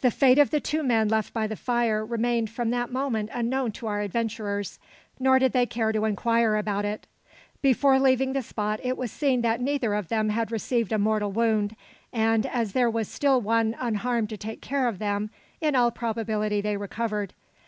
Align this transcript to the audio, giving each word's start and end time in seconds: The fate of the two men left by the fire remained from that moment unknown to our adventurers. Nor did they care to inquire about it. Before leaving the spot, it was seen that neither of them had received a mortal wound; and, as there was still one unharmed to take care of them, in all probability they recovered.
The 0.00 0.10
fate 0.10 0.40
of 0.40 0.50
the 0.50 0.58
two 0.58 0.82
men 0.82 1.06
left 1.08 1.32
by 1.32 1.46
the 1.46 1.54
fire 1.54 2.04
remained 2.04 2.50
from 2.50 2.70
that 2.70 2.90
moment 2.90 3.30
unknown 3.32 3.70
to 3.70 3.86
our 3.86 4.00
adventurers. 4.00 4.80
Nor 5.20 5.38
did 5.38 5.52
they 5.52 5.66
care 5.66 5.92
to 5.92 6.04
inquire 6.04 6.56
about 6.56 6.84
it. 6.84 7.06
Before 7.60 8.00
leaving 8.00 8.32
the 8.32 8.42
spot, 8.42 8.80
it 8.82 8.96
was 8.96 9.12
seen 9.12 9.40
that 9.42 9.60
neither 9.60 9.94
of 9.94 10.08
them 10.08 10.30
had 10.30 10.50
received 10.50 10.90
a 10.90 10.98
mortal 10.98 11.30
wound; 11.30 11.76
and, 12.12 12.44
as 12.46 12.72
there 12.72 12.90
was 12.90 13.06
still 13.06 13.40
one 13.40 13.76
unharmed 13.78 14.30
to 14.30 14.36
take 14.36 14.60
care 14.62 14.88
of 14.88 14.98
them, 14.98 15.30
in 15.60 15.76
all 15.76 15.92
probability 15.92 16.60
they 16.60 16.76
recovered. 16.76 17.32